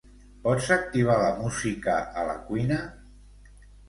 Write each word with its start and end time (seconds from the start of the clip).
Pots 0.45 0.69
activar 0.75 1.17
la 1.23 1.27
música 1.41 1.97
a 2.21 2.23
la 2.29 2.37
cuina? 2.47 2.79